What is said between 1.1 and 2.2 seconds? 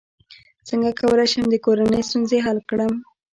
شم د کورنۍ